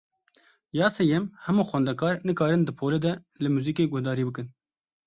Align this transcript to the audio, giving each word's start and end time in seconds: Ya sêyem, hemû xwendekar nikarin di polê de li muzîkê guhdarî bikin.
Ya 0.77 0.87
sêyem, 0.95 1.23
hemû 1.47 1.63
xwendekar 1.73 2.15
nikarin 2.27 2.65
di 2.67 2.71
polê 2.79 2.99
de 3.05 3.13
li 3.41 3.47
muzîkê 3.55 3.85
guhdarî 3.91 4.23
bikin. 4.29 4.47